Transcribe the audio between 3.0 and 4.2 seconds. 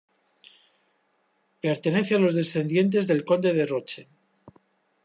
del conde de Roche.